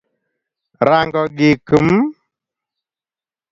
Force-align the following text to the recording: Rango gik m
Rango 0.87 1.21
gik 1.37 1.67
m 1.85 1.87